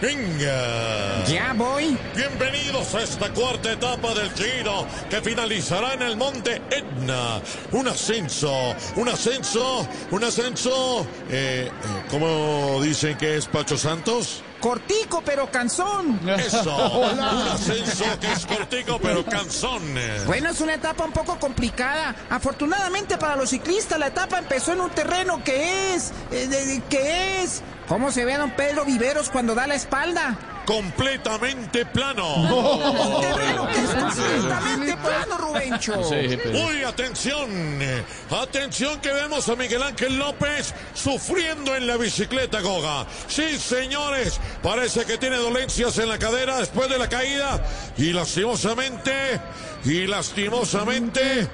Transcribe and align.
Venga. 0.00 1.24
Ya 1.26 1.52
voy. 1.54 1.94
Bienvenidos 2.16 2.94
a 2.94 3.02
esta 3.02 3.28
cuarta 3.34 3.72
etapa 3.72 4.14
del 4.14 4.30
Giro 4.30 4.86
que 5.10 5.20
finalizará 5.20 5.92
en 5.92 6.02
el 6.02 6.16
Monte 6.16 6.62
Etna. 6.70 7.42
Un 7.72 7.86
ascenso, 7.86 8.74
un 8.96 9.10
ascenso, 9.10 9.86
un 10.10 10.24
ascenso. 10.24 11.06
Eh, 11.28 11.68
eh, 11.68 11.70
¿Cómo 12.10 12.80
dicen 12.82 13.18
que 13.18 13.36
es 13.36 13.46
Pacho 13.46 13.76
Santos? 13.76 14.42
Cortico 14.60 15.22
pero 15.24 15.50
cansón. 15.50 16.20
Eso, 16.38 17.00
un 17.12 17.20
ascenso 17.20 18.04
que 18.20 18.32
es 18.32 18.46
cortico 18.46 18.98
pero 19.02 19.24
cansón. 19.24 19.82
Bueno, 20.26 20.50
es 20.50 20.60
una 20.60 20.74
etapa 20.74 21.04
un 21.04 21.12
poco 21.12 21.38
complicada. 21.38 22.14
Afortunadamente 22.28 23.16
para 23.18 23.36
los 23.36 23.50
ciclistas 23.50 23.98
la 23.98 24.08
etapa 24.08 24.38
empezó 24.38 24.72
en 24.72 24.82
un 24.82 24.90
terreno 24.90 25.42
que 25.42 25.94
es... 25.94 26.12
eh, 26.30 26.82
que 26.88 27.42
es... 27.42 27.62
¿Cómo 27.88 28.12
se 28.12 28.24
ve 28.24 28.34
a 28.34 28.38
don 28.38 28.52
Pedro 28.52 28.84
Viveros 28.84 29.30
cuando 29.30 29.54
da 29.54 29.66
la 29.66 29.74
espalda? 29.74 30.38
Completamente 30.64 31.84
plano. 31.86 32.36
Un 32.36 33.20
terreno 33.20 33.66
que 33.66 33.78
es 33.82 33.90
completamente 33.90 34.96
plano, 34.98 35.29
Uy, 36.52 36.82
atención, 36.84 37.78
atención 38.30 39.00
que 39.00 39.12
vemos 39.12 39.48
a 39.48 39.56
Miguel 39.56 39.82
Ángel 39.82 40.18
López 40.18 40.74
sufriendo 40.94 41.76
en 41.76 41.86
la 41.86 41.96
bicicleta 41.96 42.60
Goga. 42.60 43.06
Sí, 43.28 43.58
señores, 43.58 44.40
parece 44.62 45.04
que 45.04 45.18
tiene 45.18 45.36
dolencias 45.36 45.98
en 45.98 46.08
la 46.08 46.18
cadera 46.18 46.58
después 46.58 46.88
de 46.88 46.98
la 46.98 47.08
caída. 47.08 47.64
Y 47.96 48.12
lastimosamente, 48.12 49.40
y 49.84 50.06
lastimosamente, 50.06 51.48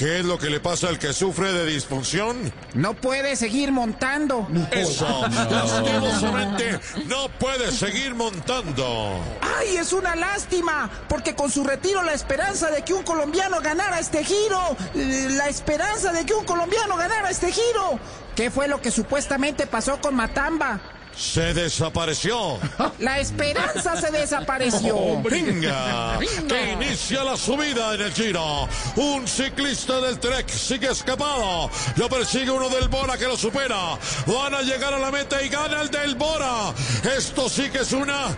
¿qué 0.00 0.20
es 0.20 0.24
lo 0.24 0.38
que 0.38 0.48
le 0.48 0.60
pasa 0.60 0.88
al 0.88 0.98
que 0.98 1.12
sufre 1.12 1.52
de 1.52 1.66
disfunción? 1.66 2.50
No 2.72 2.94
puede 2.94 3.36
seguir 3.36 3.70
montando. 3.70 4.48
Eso, 4.72 5.26
lastimosamente, 5.28 6.80
no 7.06 7.28
puede 7.38 7.70
seguir 7.70 8.14
montando. 8.14 9.20
¡Ay, 9.58 9.76
es 9.76 9.92
una 9.92 10.16
lástima! 10.16 10.88
Porque 11.06 11.34
con 11.34 11.50
su 11.50 11.64
retiro 11.64 12.02
la 12.02 12.14
esperanza 12.14 12.70
de 12.70 12.82
que 12.82 12.94
un 12.94 13.02
colombiano 13.02 13.60
ganara 13.60 14.00
este 14.00 14.24
giro, 14.24 14.74
eh, 14.94 15.28
la 15.32 15.48
esperanza 15.48 16.12
de 16.12 16.24
que 16.24 16.32
un 16.32 16.46
colombiano 16.46 16.96
ganara 16.96 17.28
este 17.28 17.52
giro. 17.52 18.00
¿Qué 18.34 18.50
fue 18.50 18.68
lo 18.68 18.80
que 18.80 18.90
supuestamente 18.90 19.66
pasó 19.66 20.00
con 20.00 20.14
Matamba? 20.14 20.80
Se 21.16 21.52
desapareció. 21.54 22.58
La 22.98 23.18
esperanza 23.18 24.00
se 24.00 24.10
desapareció. 24.10 25.20
Venga, 25.22 26.18
que 26.48 26.72
inicia 26.72 27.24
la 27.24 27.36
subida 27.36 27.94
en 27.94 28.00
el 28.00 28.12
Giro. 28.12 28.68
Un 28.96 29.26
ciclista 29.26 30.00
del 30.00 30.18
Trek 30.18 30.48
sigue 30.48 30.88
escapado. 30.90 31.70
Lo 31.96 32.08
persigue 32.08 32.50
uno 32.50 32.68
del 32.68 32.88
Bora 32.88 33.16
que 33.18 33.26
lo 33.26 33.36
supera. 33.36 33.98
Van 34.26 34.54
a 34.54 34.62
llegar 34.62 34.94
a 34.94 34.98
la 34.98 35.10
meta 35.10 35.42
y 35.42 35.48
gana 35.48 35.82
el 35.82 35.90
del 35.90 36.14
Bora. 36.14 36.72
Esto 37.16 37.48
sí 37.48 37.70
que 37.70 37.78
es 37.78 37.92
una. 37.92 38.36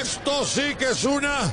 Esto 0.00 0.44
sí 0.44 0.74
que 0.76 0.90
es 0.90 1.04
una. 1.04 1.52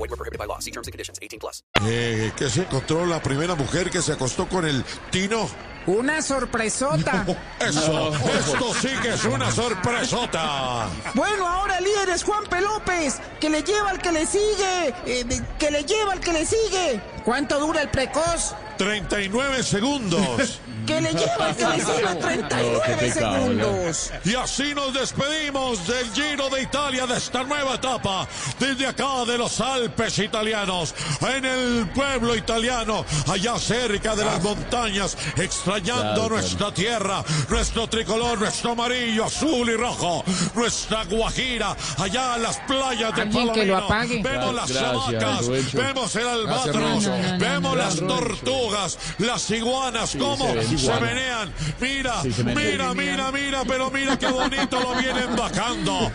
Group. 0.00 0.08
Void 0.08 0.10
were 0.10 0.16
prohibited 0.16 0.38
by 0.38 0.46
law. 0.46 0.58
See 0.60 0.70
terms 0.70 0.86
and 0.86 0.92
conditions. 0.92 1.18
18 1.22 1.38
plus. 1.38 1.62
Eh, 1.86 2.32
que 2.36 2.48
se 2.48 2.62
encontró 2.62 3.06
la 3.06 3.20
primera 3.22 3.54
mujer 3.54 3.90
que 3.90 4.02
se 4.02 4.12
acostó 4.12 4.48
con 4.48 4.64
el 4.64 4.84
Tino. 5.10 5.48
Una 5.86 6.20
sorpresota. 6.20 7.24
Eso, 7.58 8.12
esto 8.14 8.74
sí 8.74 8.90
que 9.02 9.14
es 9.14 9.24
una 9.24 9.50
sorpresota. 9.50 10.88
Bueno, 11.14 11.48
ahora 11.48 11.78
el 11.78 11.84
líder 11.84 12.10
es 12.10 12.22
Juan 12.22 12.44
P. 12.44 12.60
López, 12.60 13.18
que 13.40 13.48
le 13.48 13.62
lleva 13.62 13.90
al 13.90 13.98
que 13.98 14.12
le 14.12 14.26
sigue, 14.26 14.94
eh, 15.06 15.24
que 15.58 15.70
le 15.70 15.84
lleva 15.84 16.12
al 16.12 16.20
que 16.20 16.32
le 16.32 16.44
sigue. 16.44 17.00
¿Cuánto 17.24 17.58
dura 17.58 17.80
el 17.80 17.88
precoz? 17.88 18.54
39 18.76 19.62
segundos. 19.62 20.60
Que 20.86 21.00
le 21.00 21.12
lleva 21.12 21.46
al 21.46 21.56
que 21.56 21.66
le 21.66 21.84
sigue 21.84 22.14
39 22.20 23.12
segundos. 23.12 24.10
Y 24.24 24.34
así 24.34 24.74
nos 24.74 24.92
despedimos 24.92 25.86
del 25.86 26.10
Giro 26.12 26.48
de 26.50 26.62
Italia 26.62 27.06
de 27.06 27.16
esta 27.16 27.44
nueva 27.44 27.74
etapa. 27.74 28.26
Desde 28.58 28.86
acá 28.86 29.24
de 29.26 29.38
los 29.38 29.60
Alpes 29.60 30.18
italianos, 30.18 30.94
en 31.20 31.44
el 31.44 31.88
pueblo 31.94 32.34
italiano, 32.36 33.04
allá 33.28 33.58
cerca 33.58 34.14
de 34.16 34.24
las 34.24 34.42
montañas, 34.42 35.16
extrañando 35.36 36.28
nuestra 36.28 36.72
tierra, 36.72 37.22
nuestro 37.48 37.88
tricolor, 37.88 38.38
nuestro 38.38 38.72
amarillo, 38.72 39.24
azul 39.26 39.68
y 39.68 39.76
rojo, 39.76 40.24
nuestra 40.54 41.04
guajira, 41.04 41.76
allá 41.98 42.36
en 42.36 42.42
las 42.42 42.58
playas 42.60 43.14
de 43.16 43.26
Palomino. 43.26 43.88
Vemos 44.22 44.54
las 44.54 44.70
Gracias, 44.70 44.82
hamacas, 44.82 45.46
Rubencho. 45.46 45.78
vemos 45.78 46.16
el 46.16 46.28
albatros, 46.28 46.74
No, 46.74 47.00
no, 47.18 47.32
no, 47.32 47.38
vemos 47.38 47.76
las 47.76 47.96
tortugas, 47.96 48.98
las 49.18 49.50
iguanas, 49.50 50.16
cómo 50.18 50.46
se 50.80 51.00
menean. 51.00 51.52
Mira, 51.80 52.22
Sí, 52.22 52.32
se 52.32 52.44
menean. 52.44 52.70
mira, 52.70 52.94
mira, 52.94 53.32
mira, 53.32 53.62
pero 53.66 53.90
mira 53.90 54.18
qué 54.18 54.26
bonito 54.28 54.80
lo 54.80 54.94
vienen 54.94 55.36
bajando. 55.36 56.10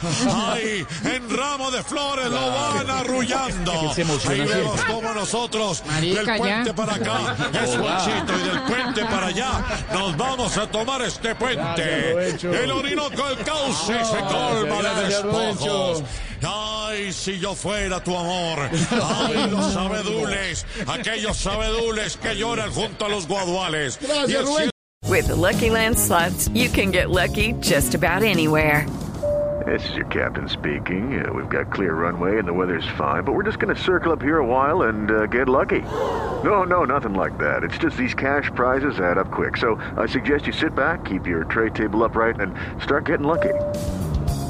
Ay, 0.48 0.86
en 1.04 1.30
ramo 1.38 1.72
de 1.72 1.84
flores 1.84 2.30
lo 2.30 2.52
van 2.52 2.90
arrullando. 2.90 3.94
Ahí 4.30 4.40
vemos 4.42 4.82
como 4.86 5.14
nosotros 5.14 5.84
Marica, 5.86 6.22
del 6.34 6.38
puente 6.38 6.70
ya. 6.70 6.76
para 6.76 6.94
acá 6.96 7.36
es 7.64 7.78
Juanchito 7.78 8.34
y 8.40 8.50
del 8.50 8.62
puente 8.64 9.06
para 9.06 9.28
allá 9.28 9.52
nos 9.94 10.18
vamos 10.18 10.58
a 10.58 10.68
tomar 10.68 11.02
este 11.02 11.36
puente. 11.36 12.36
El 12.42 12.72
Orinoco, 12.72 13.28
el 13.28 13.38
cauce 13.44 14.06
se 14.06 14.20
colma 14.20 14.82
de 14.82 15.06
despojos. 15.08 16.04
Rubencho. 16.46 16.76
Ay, 16.96 17.12
si 17.12 17.40
yo 17.40 17.54
fuera 17.56 18.00
tu 18.00 18.16
amor. 18.16 18.60
Ay, 18.92 19.50
los 19.50 19.74
sabedules, 19.74 20.66
aquellos 20.88 21.38
sabedules 21.38 22.18
que 22.18 22.36
lloran 22.36 22.72
junto 22.72 23.06
a 23.06 23.10
los 23.10 23.28
guaduales. 23.28 24.00
Y 24.02 24.34
el 24.34 24.46
cielo 24.46 24.70
With 25.08 25.28
the 25.28 25.36
Lucky 25.36 25.70
Land 25.70 25.98
slots, 25.98 26.50
you 26.50 26.68
can 26.70 26.92
get 26.92 27.10
lucky 27.10 27.54
just 27.62 27.94
about 27.94 28.24
anywhere. 28.24 28.86
This 29.66 29.90
is 29.90 29.96
your 29.96 30.06
captain 30.08 30.48
speaking. 30.48 31.26
Uh, 31.26 31.32
we've 31.32 31.50
got 31.50 31.72
clear 31.72 31.94
runway 31.94 32.38
and 32.38 32.48
the 32.48 32.54
weather's 32.54 32.88
fine, 32.98 33.24
but 33.24 33.34
we're 33.34 33.44
just 33.44 33.60
going 33.60 33.74
to 33.74 33.82
circle 33.82 34.12
up 34.12 34.22
here 34.22 34.40
a 34.40 34.46
while 34.46 34.84
and 34.84 35.10
uh, 35.10 35.26
get 35.28 35.48
lucky. 35.48 35.82
No, 36.44 36.64
no, 36.64 36.86
nothing 36.86 37.14
like 37.14 37.38
that. 37.40 37.64
It's 37.64 37.78
just 37.78 37.98
these 37.98 38.14
cash 38.14 38.52
prizes 38.56 39.00
add 39.00 39.18
up 39.18 39.32
quick. 39.32 39.58
So 39.58 39.76
I 39.98 40.06
suggest 40.06 40.48
you 40.48 40.54
sit 40.54 40.76
back, 40.76 41.06
keep 41.06 41.26
your 41.26 41.46
tray 41.46 41.70
table 41.70 42.04
upright, 42.04 42.40
and 42.40 42.54
start 42.84 43.06
getting 43.06 43.26
lucky. 43.26 43.54